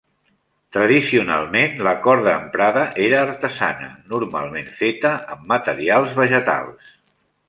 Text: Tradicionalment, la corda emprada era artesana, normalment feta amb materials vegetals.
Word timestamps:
Tradicionalment, 0.75 1.75
la 1.87 1.91
corda 2.07 2.31
emprada 2.37 2.85
era 3.07 3.19
artesana, 3.25 3.91
normalment 4.15 4.73
feta 4.79 5.13
amb 5.37 5.45
materials 5.57 6.17
vegetals. 6.21 6.91